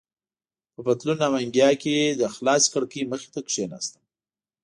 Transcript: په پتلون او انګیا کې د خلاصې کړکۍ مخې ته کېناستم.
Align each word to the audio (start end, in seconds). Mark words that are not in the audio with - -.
په 0.73 0.79
پتلون 0.85 1.19
او 1.27 1.33
انګیا 1.43 1.69
کې 1.83 1.95
د 2.19 2.23
خلاصې 2.35 2.67
کړکۍ 2.73 3.01
مخې 3.11 3.27
ته 3.33 3.39
کېناستم. 3.51 4.03